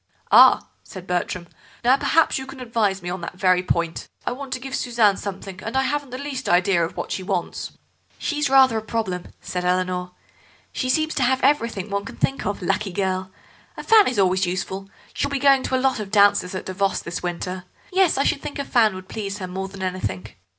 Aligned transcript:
"Ah," 0.31 0.67
said 0.83 1.05
Bertram. 1.05 1.45
"Now, 1.83 1.95
perhaps 1.95 2.39
you 2.39 2.47
can 2.47 2.59
advise 2.59 3.03
me 3.03 3.09
on 3.11 3.21
that 3.21 3.35
very 3.37 3.61
point. 3.61 4.07
I 4.25 4.31
want 4.31 4.51
to 4.53 4.59
give 4.59 4.75
Suzanne 4.75 5.15
something, 5.15 5.61
and 5.61 5.77
I 5.77 5.83
haven't 5.83 6.09
the 6.09 6.17
least 6.17 6.49
idea 6.49 6.87
what 6.87 7.11
she 7.11 7.21
wants." 7.21 7.73
"She's 8.17 8.49
rather 8.49 8.79
a 8.79 8.81
problem," 8.81 9.27
said 9.41 9.63
Eleanor. 9.63 10.13
"She 10.71 10.89
seems 10.89 11.13
to 11.13 11.21
have 11.23 11.43
everything 11.43 11.91
one 11.91 12.03
can 12.05 12.15
think 12.15 12.47
of, 12.47 12.63
lucky 12.63 12.91
girl. 12.91 13.29
A 13.77 13.83
fan 13.83 14.07
is 14.07 14.17
always 14.17 14.47
useful; 14.47 14.89
she'll 15.13 15.29
be 15.29 15.37
going 15.37 15.61
to 15.61 15.75
a 15.75 15.85
lot 15.85 15.99
of 15.99 16.09
dances 16.09 16.55
at 16.55 16.65
Davos 16.65 17.01
this 17.03 17.21
winter. 17.21 17.65
Yes, 17.93 18.17
I 18.17 18.23
should 18.23 18.41
think 18.41 18.57
a 18.57 18.65
fan 18.65 18.95
would 18.95 19.07
please 19.07 19.37
her 19.37 19.45
more 19.45 19.67
than 19.67 19.83
anything. 19.83 20.29